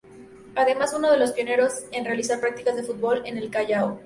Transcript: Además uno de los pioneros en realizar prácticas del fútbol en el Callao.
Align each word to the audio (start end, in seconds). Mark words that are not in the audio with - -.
Además 0.55 0.95
uno 0.97 1.11
de 1.11 1.19
los 1.19 1.31
pioneros 1.33 1.73
en 1.91 2.05
realizar 2.05 2.39
prácticas 2.39 2.75
del 2.75 2.85
fútbol 2.87 3.21
en 3.27 3.37
el 3.37 3.51
Callao. 3.51 3.99